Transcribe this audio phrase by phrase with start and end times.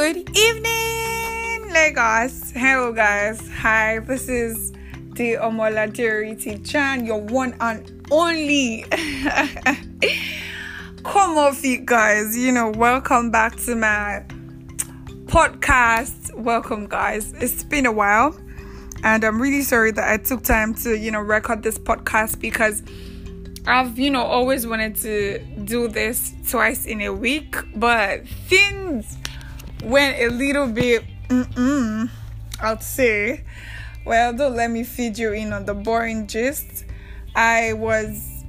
[0.00, 2.52] Good evening, Lagos.
[2.52, 3.46] Hello, guys.
[3.58, 4.72] Hi, this is
[5.12, 8.84] the Omola Derity Chan, your one and only.
[11.04, 12.34] Come off it, guys.
[12.34, 14.24] You know, welcome back to my
[15.26, 16.34] podcast.
[16.34, 17.34] Welcome, guys.
[17.34, 18.34] It's been a while,
[19.04, 22.82] and I'm really sorry that I took time to, you know, record this podcast because
[23.66, 29.18] I've, you know, always wanted to do this twice in a week, but things
[29.82, 31.04] went a little bit,
[32.60, 33.44] I'd say.
[34.04, 36.84] Well, don't let me feed you in on the boring gist.
[37.34, 38.44] I was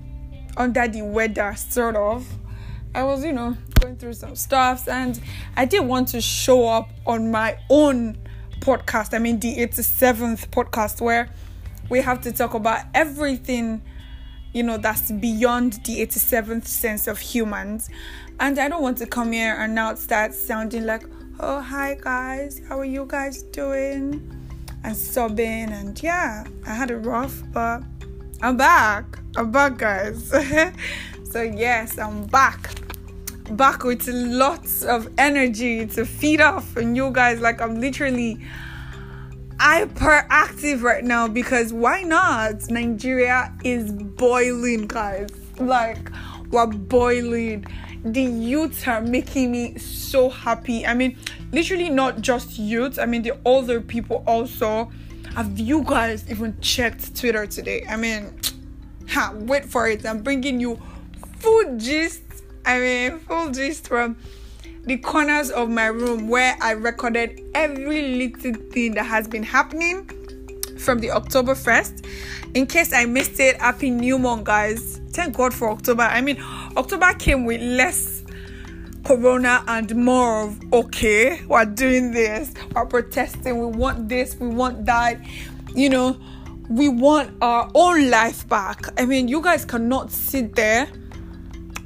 [0.57, 2.27] under the weather, sort of.
[2.94, 5.20] I was, you know, going through some stuffs, and
[5.55, 8.18] I did want to show up on my own
[8.59, 9.13] podcast.
[9.13, 11.29] I mean, the 87th podcast, where
[11.90, 13.82] we have to talk about everything
[14.54, 17.90] you know that's beyond the 87th sense of humans
[18.40, 21.04] and i don't want to come here and now start sounding like
[21.44, 24.22] oh hi guys how are you guys doing
[24.84, 27.82] and sobbing and yeah i had a rough but
[28.44, 30.30] i'm back i'm back guys
[31.24, 32.76] so yes i'm back
[33.54, 38.40] back with lots of energy to feed off and you guys like i'm literally
[39.58, 42.68] hyperactive right now because why not?
[42.72, 45.30] Nigeria is boiling, guys.
[45.60, 46.10] Like,
[46.50, 47.66] we're boiling.
[48.04, 50.85] The youths are making me so happy.
[50.85, 51.18] I mean,
[51.52, 54.91] literally not just youths, I mean, the older people also.
[55.35, 57.85] Have you guys even checked Twitter today?
[57.88, 58.34] I mean,
[59.07, 60.05] ha, wait for it.
[60.05, 60.82] I'm bringing you
[61.40, 62.24] full gist.
[62.66, 64.18] I mean, full gist from
[64.85, 70.09] the corners of my room where I recorded every little thing that has been happening
[70.79, 72.06] from the October 1st.
[72.56, 75.00] In case I missed it, happy new month, guys.
[75.12, 76.03] Thank God for October.
[76.03, 76.41] I mean,
[76.78, 78.23] October came with less
[79.03, 84.85] corona and more of okay, we're doing this, we're protesting, we want this, we want
[84.85, 85.19] that,
[85.75, 86.19] you know,
[86.69, 88.88] we want our own life back.
[89.00, 90.88] I mean, you guys cannot sit there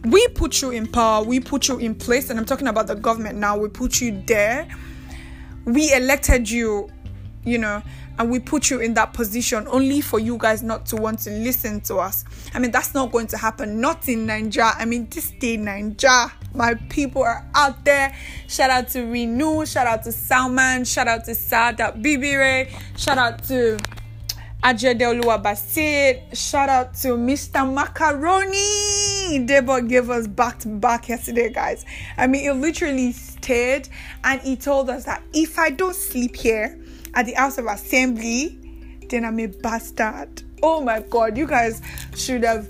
[0.06, 2.96] we put you in power, we put you in place, and I'm talking about the
[2.96, 4.68] government now, we put you there.
[5.66, 6.90] We elected you,
[7.44, 7.82] you know,
[8.18, 11.30] and we put you in that position only for you guys not to want to
[11.30, 12.24] listen to us.
[12.54, 13.82] I mean, that's not going to happen.
[13.82, 14.72] Not in Nigeria.
[14.78, 18.16] I mean, this day, Nigeria, my people are out there.
[18.48, 23.44] Shout out to Reno, shout out to Salman, shout out to Sada Bibire, shout out
[23.46, 23.78] to
[24.66, 26.36] Ajedeoluwa Basit.
[26.36, 27.72] Shout out to Mr.
[27.72, 29.46] Macaroni.
[29.46, 31.86] Debo gave us back to back yesterday, guys.
[32.18, 33.90] I mean, he literally stayed
[34.24, 36.80] and he told us that if I don't sleep here
[37.16, 38.60] at the House of Assembly,
[39.10, 40.44] then I'm a bastard.
[40.62, 41.82] Oh my god, you guys
[42.16, 42.68] should have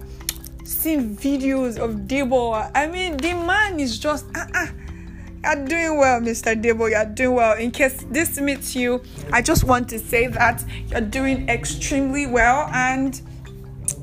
[0.64, 2.72] seen videos of Debo.
[2.74, 4.68] I mean, the man is just uh uh
[5.44, 6.60] you're doing well, Mr.
[6.60, 6.90] Debo.
[6.90, 7.58] You're doing well.
[7.58, 12.68] In case this meets you, I just want to say that you're doing extremely well,
[12.74, 13.22] and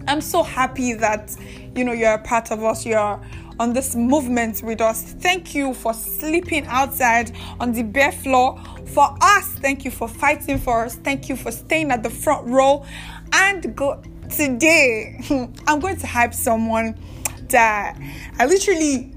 [0.06, 1.36] I'm so happy that
[1.74, 2.86] you know you're a part of us.
[2.86, 3.20] You're
[3.58, 5.02] on this movement with us.
[5.02, 9.46] Thank you for sleeping outside on the bare floor for us.
[9.54, 10.96] Thank you for fighting for us.
[10.96, 12.84] Thank you for staying at the front row.
[13.32, 15.20] And go today,
[15.66, 16.98] I'm going to hype someone
[17.48, 17.98] that
[18.38, 19.14] I literally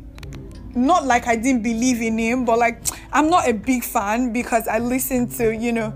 [0.75, 2.81] not like I didn't believe in him, but like
[3.13, 5.95] I'm not a big fan because I listen to, you know,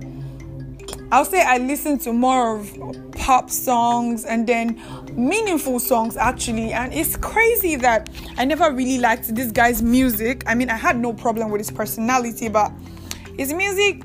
[1.12, 4.82] I'll say I listen to more of pop songs and then
[5.14, 6.74] meaningful songs actually.
[6.74, 10.44] And it's crazy that I never really liked this guy's music.
[10.48, 12.72] I mean, I had no problem with his personality, but
[13.38, 14.04] his music,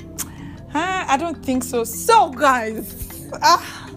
[0.70, 1.84] huh, I don't think so.
[1.84, 3.93] So, guys, ah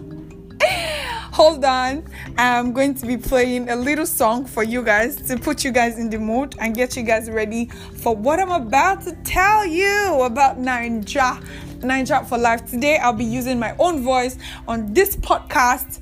[1.38, 2.04] hold on
[2.36, 5.96] i'm going to be playing a little song for you guys to put you guys
[5.96, 10.20] in the mood and get you guys ready for what i'm about to tell you
[10.22, 11.40] about ninja
[11.78, 16.00] ninja for life today i'll be using my own voice on this podcast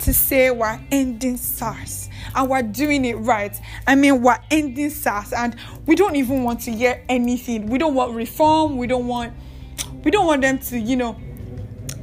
[0.00, 3.54] to say we're ending SARS and we're doing it right.
[3.86, 5.54] I mean, we're ending SARS and
[5.84, 7.66] we don't even want to hear anything.
[7.66, 8.78] We don't want reform.
[8.78, 9.34] We don't want,
[10.02, 11.20] we don't want them to, you know,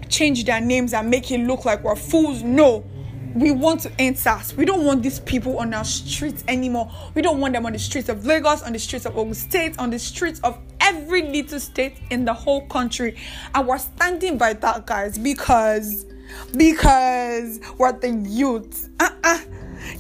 [0.10, 2.44] change their names and make it look like we're fools.
[2.44, 2.86] No.
[3.36, 4.56] We want to end SARS.
[4.56, 6.92] We don't want these people on our streets anymore.
[7.14, 9.78] We don't want them on the streets of Lagos, on the streets of Ogun State,
[9.78, 13.16] on the streets of every little state in the whole country.
[13.54, 16.06] And we're standing by that, guys, because
[16.56, 18.90] because we're the youth.
[19.00, 19.40] Uh-uh.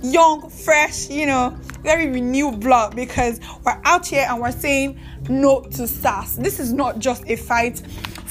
[0.01, 4.99] Young, fresh, you know, very renewed blood because we're out here and we're saying
[5.29, 6.35] no to SARS.
[6.35, 7.81] This is not just a fight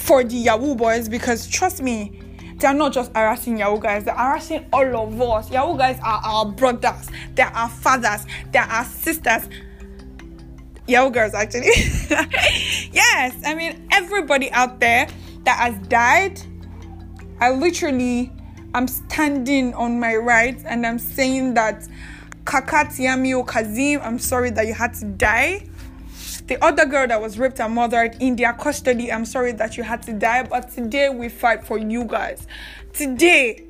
[0.07, 2.21] for the Yahoo boys because trust me,
[2.59, 5.51] they're not just harassing Yahoo guys, they're harassing all of us.
[5.51, 9.49] Yahoo guys are our brothers, they're our fathers, they're our sisters.
[10.87, 11.67] Yahoo girls actually.
[12.93, 15.09] yes, I mean everybody out there
[15.45, 16.41] that has died.
[17.41, 18.33] I literally
[18.75, 21.89] I'm standing on my right and I'm saying that
[22.45, 25.67] Kakat Yamio oh, Kazim, I'm sorry that you had to die.
[26.47, 29.83] The other girl that was raped and murdered in their custody, I'm sorry that you
[29.83, 30.45] had to die.
[30.45, 32.47] But today we fight for you guys.
[32.93, 33.65] Today,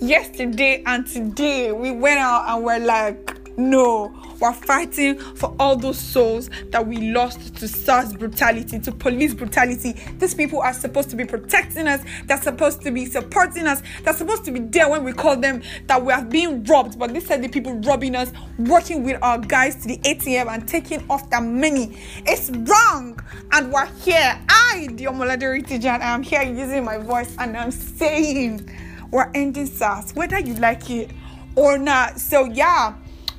[0.00, 5.98] yesterday, and today we went out and we're like, no, we're fighting for all those
[5.98, 9.92] souls that we lost to SARS brutality, to police brutality.
[10.18, 14.14] These people are supposed to be protecting us, they're supposed to be supporting us, they're
[14.14, 16.98] supposed to be there when we call them that we are being robbed.
[16.98, 20.66] But these are the people robbing us, working with our guys to the ATM and
[20.68, 21.98] taking off their money.
[22.26, 23.18] It's wrong.
[23.52, 24.38] And we're here.
[24.48, 28.68] I, the Diomoladori Tijan, I'm here using my voice and I'm saying
[29.10, 31.10] we're ending SARS, whether you like it
[31.54, 32.20] or not.
[32.20, 32.94] So, yeah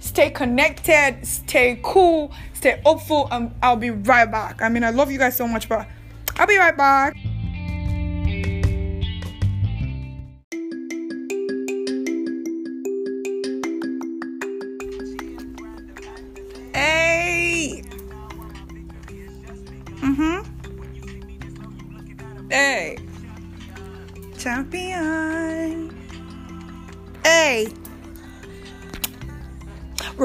[0.08, 4.62] stay connected, stay cool, stay hopeful, and I'll be right back.
[4.62, 5.88] I mean, I love you guys so much, but
[6.38, 7.16] I'll be right back.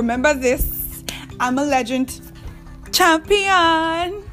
[0.03, 1.05] Remember this
[1.39, 2.21] I'm a legend
[2.91, 4.25] champion.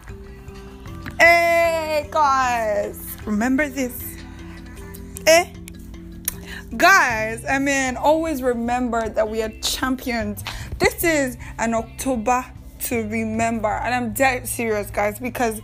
[1.20, 3.16] Hey, guys.
[3.24, 4.18] Remember this.
[5.28, 5.54] Eh?
[6.76, 10.44] Guys, I mean, always remember that we are champions.
[10.80, 12.44] This is an October
[12.86, 13.68] to remember.
[13.70, 15.62] And I'm dead serious, guys, because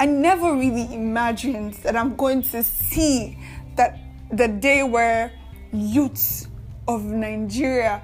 [0.00, 3.38] I never really imagined that I'm going to see
[3.76, 3.98] that
[4.30, 5.32] the day where
[5.72, 6.46] youths
[6.86, 8.02] of Nigeria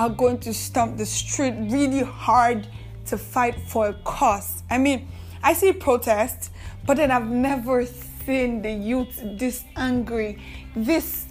[0.00, 2.66] are going to stomp the street really hard
[3.04, 4.62] to fight for a cause.
[4.70, 5.06] I mean,
[5.42, 6.48] I see protests,
[6.86, 10.42] but then I've never seen the youth this angry,
[10.74, 11.26] this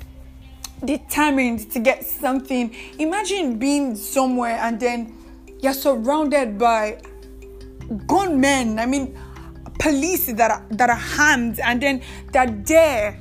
[0.85, 2.75] determined to get something.
[2.99, 5.17] Imagine being somewhere and then
[5.63, 7.01] you're surrounded by
[8.05, 8.77] gunmen.
[8.77, 9.17] I mean,
[9.79, 13.19] police that are that are armed, and then they're there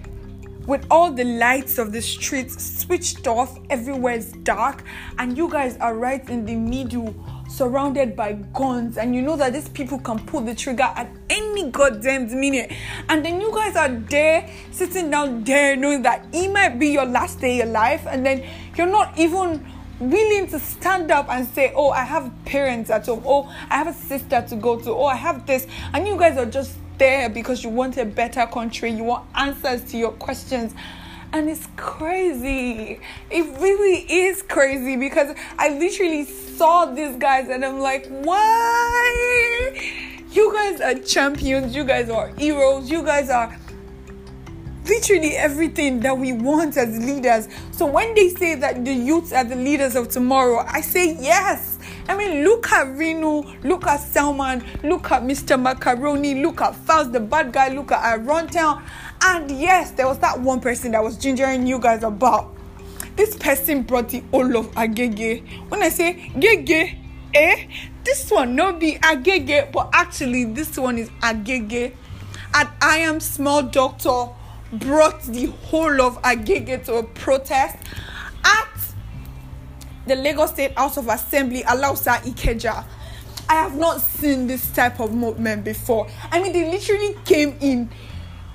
[0.69, 4.85] with all the lights of the streets switched off, everywhere is dark,
[5.19, 7.15] and you guys are right in the middle,
[7.49, 11.71] surrounded by guns, and you know that these people can pull the trigger at any
[11.71, 12.71] goddamn minute,
[13.09, 17.07] and then you guys are there, sitting down there, knowing that it might be your
[17.07, 18.45] last day alive, and then
[18.77, 19.67] you're not even
[20.01, 23.89] willing to stand up and say, Oh, I have parents at home, oh, I have
[23.89, 27.29] a sister to go to, oh, I have this, and you guys are just there
[27.29, 30.75] because you want a better country, you want answers to your questions.
[31.33, 33.01] And it's crazy.
[33.31, 39.93] It really is crazy because I literally saw these guys and I'm like, why?
[40.31, 43.57] You guys are champions, you guys are heroes, you guys are
[44.89, 47.49] literally everything that we want as leaders.
[47.73, 51.78] So when they say that the youths are the leaders of tomorrow, I say yes
[52.09, 55.61] I mean, look at Reno, look at Salman, look at Mr.
[55.61, 58.83] Macaroni, look at Falz, the bad guy, look at Runtown.
[59.23, 62.55] And yes, there was that one person that was gingering you guys about.
[63.17, 65.43] This person brought the all of Agege.
[65.69, 66.97] When I say Gege,
[67.35, 67.67] eh?
[68.05, 71.93] This one not be Agege, but actually this one is Agege.
[72.55, 74.29] And I am small doctor
[74.73, 77.77] brought the whole of Agege to a protest
[78.45, 78.78] at
[80.09, 82.85] the Lagos State House of Assembly Alausa Ikeja.
[83.49, 86.09] I have not seen this type of movement before.
[86.31, 87.91] I mean, they literally came in.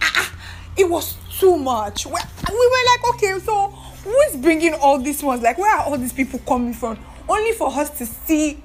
[0.02, 0.36] Ah,
[0.78, 2.06] it was too much.
[2.06, 3.70] We were like, okay, so
[4.04, 5.42] who is bringing all these ones?
[5.42, 7.00] Like, where are all these people coming from?
[7.28, 8.62] Only for us to see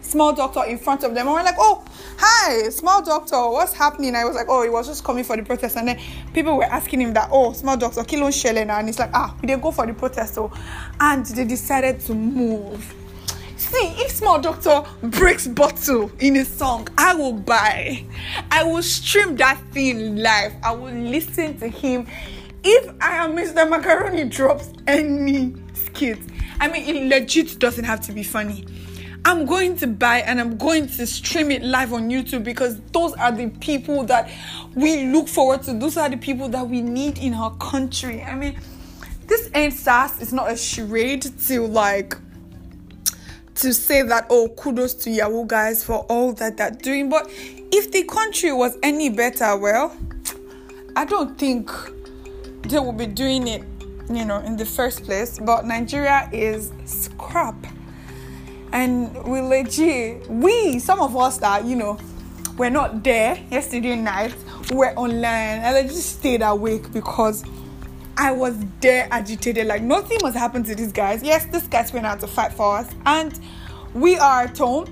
[0.00, 1.26] small doctor in front of them.
[1.26, 1.84] And we're like, oh,
[2.18, 4.14] hi, small doctor, what's happening?
[4.14, 5.76] I was like, oh, he was just coming for the protest.
[5.76, 6.00] And then
[6.32, 8.78] people were asking him that, oh, small doctor, kilo shelena.
[8.78, 10.34] And he's like, ah, didn't go for the protest.
[10.34, 10.52] So,
[11.00, 12.94] and they decided to move.
[13.56, 18.04] See, if small doctor breaks bottle in a song, I will buy.
[18.50, 20.54] I will stream that thing live.
[20.62, 22.06] I will listen to him.
[22.62, 23.68] If I am Mr.
[23.68, 26.18] Macaroni drops any skit,
[26.60, 28.64] I mean, it legit doesn't have to be funny
[29.28, 33.12] I'm going to buy and I'm going to stream it live on YouTube because those
[33.12, 34.30] are the people that
[34.74, 35.74] we look forward to.
[35.74, 38.22] Those are the people that we need in our country.
[38.22, 38.58] I mean,
[39.26, 40.22] this ain't sass.
[40.22, 42.16] It's not a charade to like
[43.56, 47.10] to say that oh kudos to Yahoo guys for all that they're doing.
[47.10, 49.94] But if the country was any better, well,
[50.96, 51.70] I don't think
[52.62, 53.62] they would be doing it,
[54.08, 55.38] you know, in the first place.
[55.38, 57.56] But Nigeria is scrap
[58.72, 61.98] and we legit, we, some of us that, you know,
[62.56, 64.34] we're not there yesterday night,
[64.72, 67.44] we're online, and I just stayed awake because
[68.16, 69.66] I was there agitated.
[69.66, 71.22] Like nothing must happen to these guys.
[71.22, 73.38] Yes, these guys went out to fight for us, and
[73.94, 74.86] we are at home,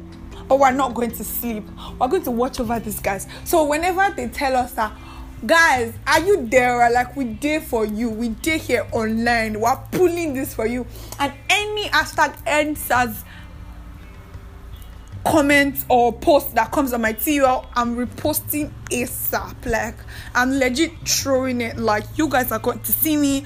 [0.48, 1.64] but we're not going to sleep.
[1.98, 3.26] We're going to watch over these guys.
[3.44, 4.96] So whenever they tell us that
[5.44, 10.32] guys are you there like we did for you we did here online we're pulling
[10.32, 10.86] this for you
[11.20, 13.22] and any hashtag answers
[15.26, 19.66] comment or post that comes on my TL, I'm reposting ASAP.
[19.66, 19.96] Like,
[20.34, 21.76] I'm legit throwing it.
[21.76, 23.44] Like, you guys are going to see me.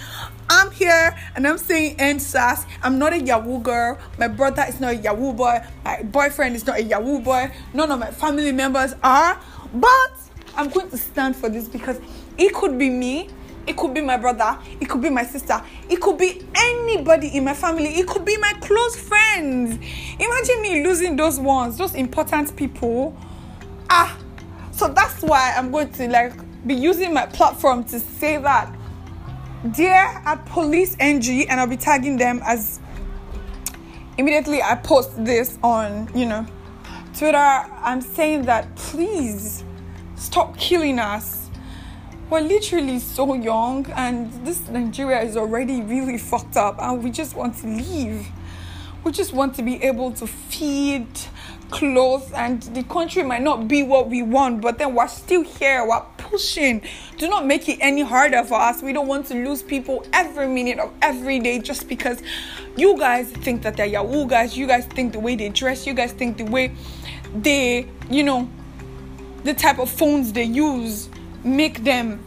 [0.51, 2.67] I'm here and I'm saying NSAS.
[2.83, 3.99] I'm not a Yahoo girl.
[4.19, 5.65] My brother is not a Yahoo boy.
[5.85, 7.51] My boyfriend is not a Yahoo boy.
[7.73, 9.41] None of my family members are.
[9.73, 10.13] But
[10.57, 11.99] I'm going to stand for this because
[12.37, 13.31] it could be me
[13.67, 14.59] it could be my brother.
[14.81, 15.63] It could be my sister.
[15.89, 17.99] It could be anybody in my family.
[17.99, 19.79] It could be my close friends.
[20.19, 23.17] Imagine me losing those ones, those important people.
[23.89, 24.19] Ah,
[24.73, 26.33] so that's why I'm going to like
[26.67, 28.75] be using my platform to say that.
[29.73, 32.81] Dear at Police NG, and I'll be tagging them as
[34.17, 36.47] immediately I post this on, you know,
[37.17, 37.37] Twitter.
[37.37, 39.65] I'm saying that please
[40.17, 41.40] stop killing us
[42.31, 47.35] we're literally so young and this Nigeria is already really fucked up and we just
[47.35, 48.25] want to leave.
[49.03, 51.09] We just want to be able to feed,
[51.71, 55.85] clothe, and the country might not be what we want, but then we're still here,
[55.85, 56.83] we're pushing.
[57.17, 58.81] Do not make it any harder for us.
[58.81, 62.23] We don't want to lose people every minute of every day just because
[62.77, 65.95] you guys think that they're Yahoo guys, you guys think the way they dress, you
[65.95, 66.73] guys think the way
[67.35, 68.49] they, you know,
[69.43, 71.09] the type of phones they use
[71.45, 72.25] make them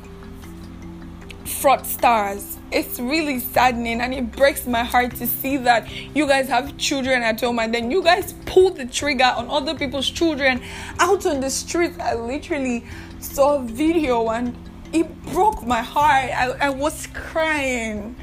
[1.45, 2.57] fraud stars.
[2.71, 7.21] It's really saddening and it breaks my heart to see that you guys have children
[7.21, 10.61] at home and then you guys pull the trigger on other people's children
[10.99, 11.97] out on the streets.
[11.99, 12.85] I literally
[13.19, 14.57] saw a video and
[14.91, 16.31] it broke my heart.
[16.31, 18.15] I, I was crying.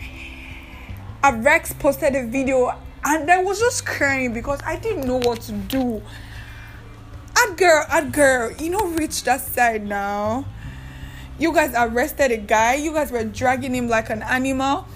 [1.22, 5.52] Rex posted a video and I was just crying because I didn't know what to
[5.52, 6.02] do.
[7.36, 10.44] Ad girl, ad girl, you know, reach that side now
[11.40, 14.86] you guys arrested a guy, you guys were dragging him like an animal.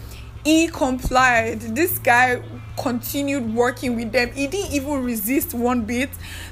[0.45, 1.61] He complied.
[1.61, 2.43] This guy
[2.77, 4.31] continued working with them.
[4.33, 6.11] He didn't even resist one bit.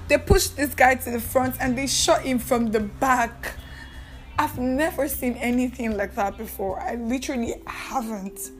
[0.08, 3.54] They pushed this guy to the front and they shot him from the back.
[4.38, 6.80] I've never seen anything like that before.
[6.80, 8.50] I literally haven't.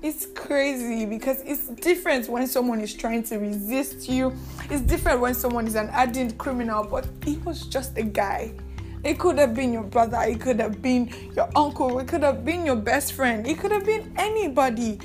[0.00, 4.32] It's crazy because it's different when someone is trying to resist you.
[4.70, 8.54] It's different when someone is an ardent criminal, but he was just a guy.
[9.04, 12.44] It could have been your brother, it could have been your uncle, it could have
[12.44, 15.00] been your best friend, it could have been anybody.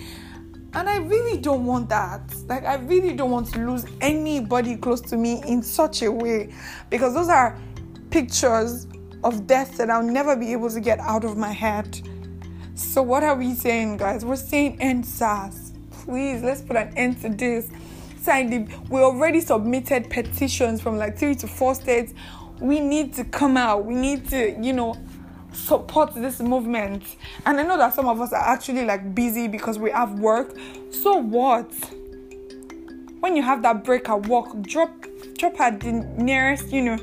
[0.73, 2.21] And I really don't want that.
[2.47, 6.53] Like, I really don't want to lose anybody close to me in such a way
[6.91, 7.57] because those are
[8.11, 8.85] pictures
[9.23, 11.99] of death that I'll never be able to get out of my head.
[12.75, 14.23] So, what are we saying, guys?
[14.23, 15.73] We're saying end SARS.
[15.89, 17.71] Please, let's put an end to this.
[18.89, 22.13] We already submitted petitions from like three to four states
[22.59, 23.85] we need to come out.
[23.85, 24.95] We need to, you know,
[25.53, 27.03] support this movement.
[27.45, 30.55] And I know that some of us are actually like busy because we have work.
[30.91, 31.71] So what?
[33.19, 34.91] When you have that break at work, drop
[35.37, 36.97] drop at the nearest, you know,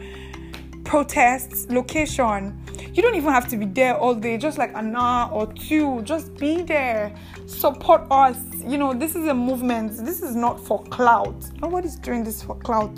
[0.84, 2.58] protest location.
[2.92, 6.02] You don't even have to be there all day, just like an hour or two.
[6.02, 7.14] Just be there.
[7.46, 8.38] Support us.
[8.64, 10.04] You know, this is a movement.
[10.04, 11.34] This is not for clout.
[11.60, 12.96] Nobody's doing this for clout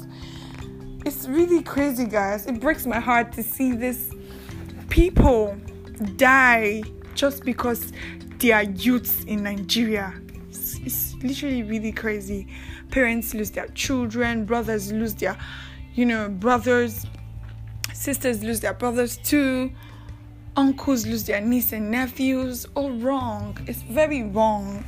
[1.06, 2.46] it's really crazy, guys.
[2.46, 4.10] It breaks my heart to see this
[4.88, 5.56] people
[6.16, 6.82] die
[7.14, 7.92] just because
[8.38, 10.12] they are youths in Nigeria.
[10.48, 12.48] It's, it's literally really crazy.
[12.90, 15.38] Parents lose their children, brothers lose their,
[15.94, 17.06] you know, brothers,
[17.92, 19.70] sisters lose their brothers too,
[20.56, 22.66] uncles lose their nieces and nephews.
[22.74, 23.56] All wrong.
[23.68, 24.84] It's very wrong.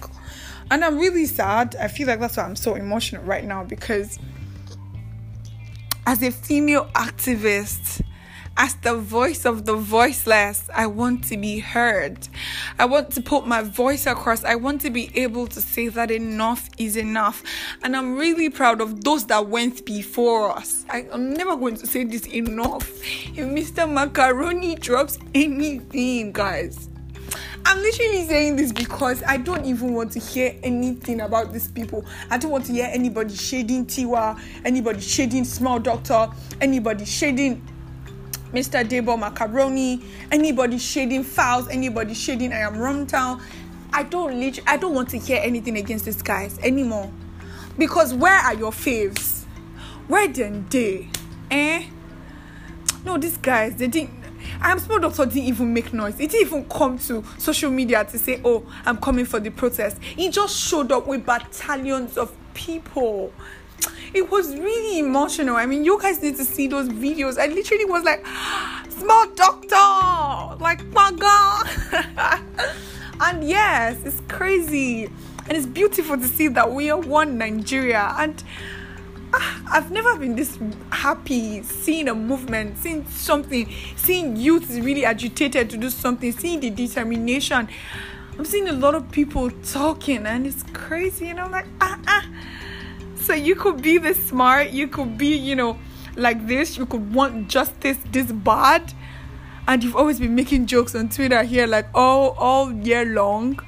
[0.68, 1.76] And I'm really sad.
[1.76, 4.18] I feel like that's why I'm so emotional right now because
[6.08, 8.00] as a female activist,
[8.56, 12.26] as the voice of the voiceless, I want to be heard.
[12.78, 14.42] I want to put my voice across.
[14.42, 17.42] I want to be able to say that enough is enough.
[17.82, 20.86] And I'm really proud of those that went before us.
[20.88, 22.88] I, am never going to say this enough.
[23.36, 23.86] If Mr.
[23.86, 26.88] Macaroni drops anything, guys,
[27.64, 32.04] I'm literally saying this because I don't even want to hear anything about these people.
[32.30, 36.28] I don't want to hear anybody shading Tiwa, anybody shading Small Doctor,
[36.60, 37.66] anybody shading
[38.52, 38.82] Mr.
[38.88, 43.40] Debo Macaroni, anybody shading Falz, anybody shading I am Runtown.
[43.92, 47.10] I don't literally, I don't want to hear anything against these guys anymore.
[47.76, 49.44] Because where are your faves?
[50.08, 51.08] Where then they?
[51.50, 51.86] Eh?
[53.04, 54.17] No, these guys, they didn't.
[54.60, 56.14] I'm small doctor didn't even make noise.
[56.14, 59.98] It didn't even come to social media to say, "Oh, I'm coming for the protest."
[60.02, 63.32] He just showed up with battalions of people.
[64.14, 65.56] It was really emotional.
[65.56, 67.38] I mean, you guys need to see those videos.
[67.38, 68.26] I literally was like,
[68.90, 72.42] "Small doctor, like my God!"
[73.20, 75.04] and yes, it's crazy,
[75.46, 78.42] and it's beautiful to see that we are one Nigeria and
[79.70, 80.58] I've never been this
[80.90, 86.70] happy seeing a movement, seeing something, seeing youth really agitated to do something, seeing the
[86.70, 87.68] determination.
[88.38, 91.28] I'm seeing a lot of people talking, and it's crazy.
[91.28, 92.26] And I'm like, ah, ah.
[93.16, 95.78] So you could be this smart, you could be, you know,
[96.16, 98.92] like this, you could want justice this bad,
[99.66, 103.60] and you've always been making jokes on Twitter here, like all all year long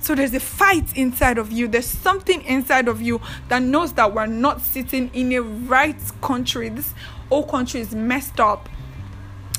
[0.00, 1.68] so there's a fight inside of you.
[1.68, 6.68] There's something inside of you that knows that we're not sitting in a right country.
[6.68, 6.94] This
[7.28, 8.68] whole country is messed up.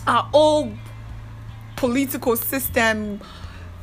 [0.06, 0.72] Our whole
[1.76, 3.20] political system,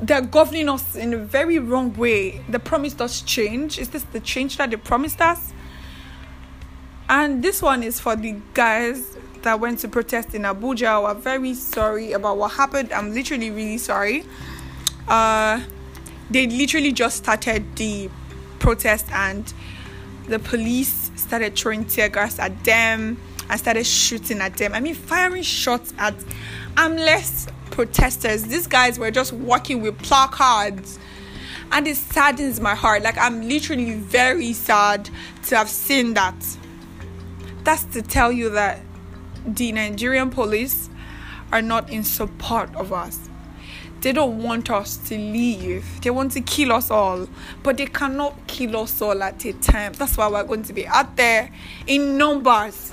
[0.00, 2.42] they're governing us in a very wrong way.
[2.48, 3.78] They promised us change.
[3.78, 5.52] Is this the change that they promised us?
[7.08, 11.02] And this one is for the guys that went to protest in Abuja.
[11.02, 12.90] We're very sorry about what happened.
[12.92, 14.24] I'm literally really sorry.
[15.06, 15.60] Uh
[16.30, 18.10] they literally just started the
[18.58, 19.52] protest and
[20.26, 24.72] the police started throwing tear gas at them and started shooting at them.
[24.72, 26.14] I mean, firing shots at
[26.76, 28.44] armless protesters.
[28.44, 30.98] These guys were just walking with placards.
[31.72, 33.02] And it saddens my heart.
[33.02, 35.10] Like, I'm literally very sad
[35.46, 36.34] to have seen that.
[37.64, 38.80] That's to tell you that
[39.46, 40.88] the Nigerian police
[41.52, 43.28] are not in support of us.
[44.04, 46.02] They don't want us to leave.
[46.02, 47.26] They want to kill us all.
[47.62, 49.94] But they cannot kill us all at a time.
[49.94, 51.50] That's why we're going to be out there
[51.86, 52.92] in numbers.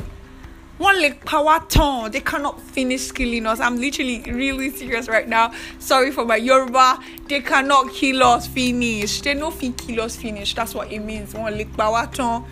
[0.77, 2.11] One leg power turn.
[2.11, 3.59] They cannot finish killing us.
[3.59, 5.51] I'm literally really serious right now.
[5.79, 6.99] Sorry for my Yoruba.
[7.27, 9.19] They cannot kill us finish.
[9.19, 10.55] They know if kill us finish.
[10.55, 11.33] That's what it means.
[11.33, 12.45] One leg power turn.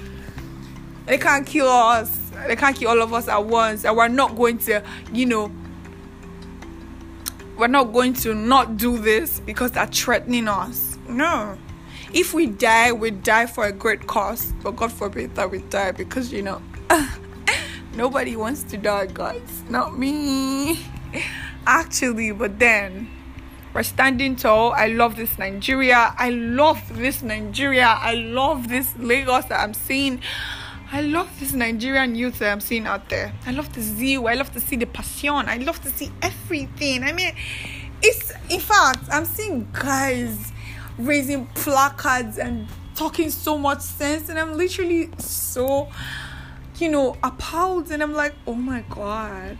[1.05, 2.13] They can't kill us.
[2.45, 3.85] They can't kill all of us at once.
[3.85, 5.49] And we're not going to, you know,
[7.59, 10.97] we're not going to not do this because they're threatening us.
[11.09, 11.57] No.
[12.13, 14.53] If we die, we die for a great cause.
[14.63, 16.61] But God forbid that we die because, you know,
[17.95, 19.63] nobody wants to die, guys.
[19.69, 20.79] Not me.
[21.67, 23.09] Actually, but then
[23.73, 24.71] we're standing tall.
[24.71, 26.15] I love this Nigeria.
[26.17, 27.97] I love this Nigeria.
[27.99, 30.21] I love this Lagos that I'm seeing.
[30.91, 33.31] I love this Nigerian youth that I'm seeing out there.
[33.45, 34.27] I love the zeal.
[34.27, 35.47] I love to see the passion.
[35.47, 37.03] I love to see everything.
[37.03, 37.35] I mean,
[38.01, 40.51] it's in fact, I'm seeing guys
[40.97, 45.89] raising placards and talking so much sense, and I'm literally so,
[46.79, 47.91] you know, appalled.
[47.91, 49.59] And I'm like, oh my god,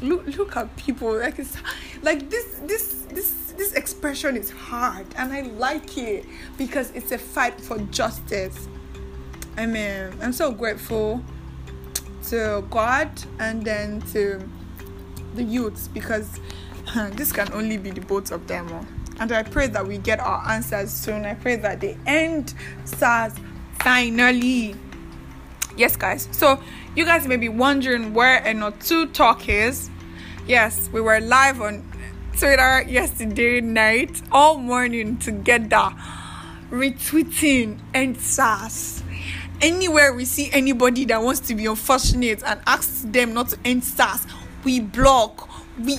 [0.00, 1.18] look, look at people.
[1.18, 1.56] Like it's
[2.02, 6.24] like this, this, this, this expression is hard, and I like it
[6.56, 8.68] because it's a fight for justice
[9.56, 11.22] I mean, I'm so grateful
[12.28, 14.42] to God and then to
[15.34, 16.40] the youths because
[17.12, 18.68] this can only be the both of them.
[18.72, 18.86] Oh.
[19.20, 21.26] And I pray that we get our answers soon.
[21.26, 23.34] I pray that the end SARS
[23.80, 24.74] finally.
[25.76, 26.28] Yes, guys.
[26.32, 26.62] So
[26.96, 29.90] you guys may be wondering where Eno2 Talk is.
[30.46, 31.84] Yes, we were live on
[32.36, 35.94] Twitter yesterday night, all morning together,
[36.70, 39.01] retweeting and SARS
[39.62, 43.84] anywhere we see anybody that wants to be unfortunate and asks them not to end
[43.98, 44.26] us,
[44.64, 45.48] we block,
[45.80, 45.98] we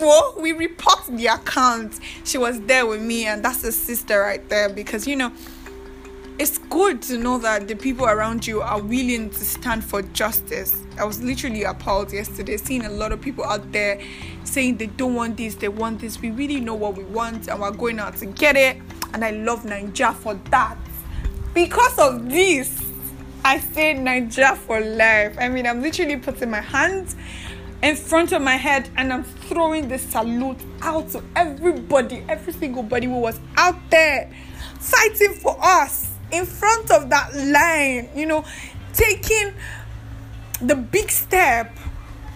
[0.00, 1.98] well, we report the account.
[2.22, 5.32] She was there with me, and that's a sister right there because you know
[6.38, 10.76] it's good to know that the people around you are willing to stand for justice.
[10.96, 14.00] I was literally appalled yesterday seeing a lot of people out there
[14.44, 16.20] saying they don't want this, they want this.
[16.20, 18.80] We really know what we want, and we're going out to get it.
[19.14, 20.76] And I love Nigeria for that.
[21.54, 22.87] Because of this,
[23.44, 25.36] I say Nigeria for life.
[25.38, 27.16] I mean, I'm literally putting my hands
[27.82, 32.82] in front of my head and I'm throwing the salute out to everybody, every single
[32.82, 34.32] body who was out there
[34.80, 38.44] fighting for us in front of that line, you know,
[38.92, 39.54] taking
[40.60, 41.76] the big step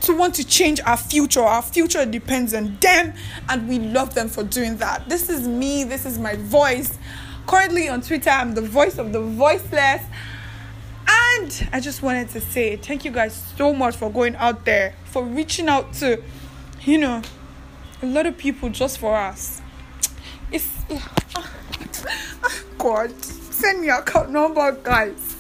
[0.03, 1.43] to want to change our future.
[1.43, 3.15] Our future depends on them,
[3.49, 5.09] and we love them for doing that.
[5.09, 6.99] This is me, this is my voice.
[7.47, 10.03] Currently on Twitter, I'm the voice of the voiceless.
[11.39, 14.95] And I just wanted to say thank you guys so much for going out there,
[15.05, 16.23] for reaching out to,
[16.83, 17.23] you know,
[18.03, 19.63] a lot of people just for us.
[20.51, 20.69] It's
[22.79, 25.37] God, send me account number, guys.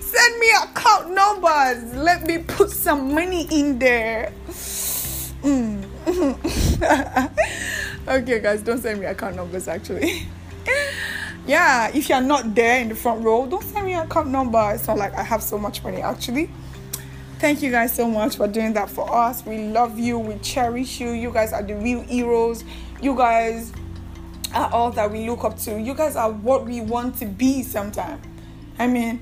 [0.00, 1.94] Send me account numbers.
[1.94, 4.32] Let me put some money in there.
[5.42, 5.84] Mm.
[8.08, 10.26] okay, guys, don't send me account numbers actually.
[11.48, 14.72] Yeah, if you're not there in the front row, don't send me account number.
[14.74, 16.50] It's not like I have so much money actually.
[17.38, 19.46] Thank you guys so much for doing that for us.
[19.46, 20.18] We love you.
[20.18, 21.10] We cherish you.
[21.10, 22.64] You guys are the real heroes.
[23.00, 23.72] You guys
[24.54, 25.80] are all that we look up to.
[25.80, 28.20] You guys are what we want to be sometime.
[28.78, 29.20] I mean,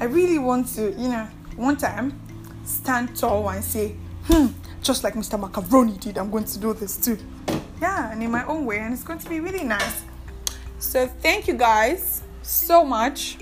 [0.00, 2.20] I really want to, you know, one time
[2.64, 4.48] stand tall and say, hmm,
[4.82, 5.40] just like Mr.
[5.40, 7.16] Macaroni did, I'm going to do this too.
[7.80, 10.02] Yeah, and in my own way, and it's going to be really nice.
[10.84, 13.38] So, thank you guys so much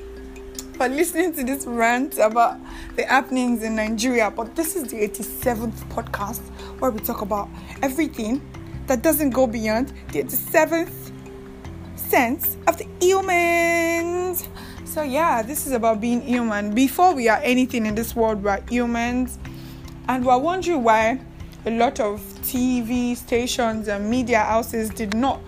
[0.74, 2.58] for listening to this rant about
[2.96, 4.30] the happenings in Nigeria.
[4.30, 6.40] But this is the 87th podcast
[6.78, 7.50] where we talk about
[7.82, 8.40] everything
[8.86, 11.12] that doesn't go beyond the 87th
[11.96, 14.48] sense of the humans.
[14.84, 16.74] So, yeah, this is about being human.
[16.74, 19.38] Before we are anything in this world, we're humans.
[20.08, 21.20] And we're wondering why
[21.66, 25.40] a lot of TV stations and media houses did not,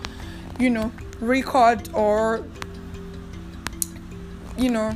[0.59, 2.45] you know, record or,
[4.57, 4.95] you know,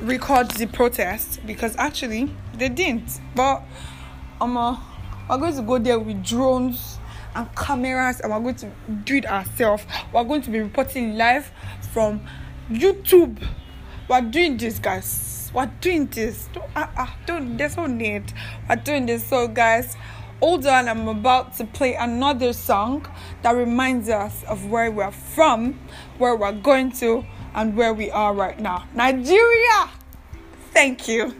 [0.00, 3.20] record the protest because actually they didn't.
[3.34, 3.62] But
[4.40, 4.78] um, uh,
[5.28, 6.98] we're going to go there with drones
[7.34, 8.70] and cameras and we're going to
[9.04, 9.84] do it ourselves.
[10.12, 11.50] We're going to be reporting live
[11.92, 12.20] from
[12.70, 13.38] YouTube
[14.12, 15.50] we're doing this, guys.
[15.54, 16.48] We're doing this.
[16.52, 18.32] Don't, uh, uh, don't, there's no need.
[18.68, 19.24] We're doing this.
[19.24, 19.96] So, guys,
[20.42, 20.88] hold on.
[20.88, 23.06] I'm about to play another song
[23.42, 25.78] that reminds us of where we're from,
[26.18, 27.24] where we're going to,
[27.54, 28.84] and where we are right now.
[28.92, 29.88] Nigeria!
[30.72, 31.34] Thank you.